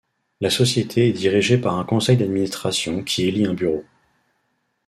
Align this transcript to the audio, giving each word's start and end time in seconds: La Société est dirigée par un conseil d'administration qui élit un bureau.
La 0.39 0.49
Société 0.49 1.09
est 1.09 1.13
dirigée 1.13 1.59
par 1.59 1.77
un 1.77 1.83
conseil 1.85 2.17
d'administration 2.17 3.03
qui 3.03 3.27
élit 3.27 3.45
un 3.45 3.53
bureau. 3.53 3.83